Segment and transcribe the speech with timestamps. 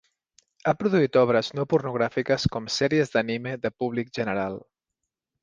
[0.69, 4.61] Ha produït obres no pornogràfiques com sèries d'anime de públic general.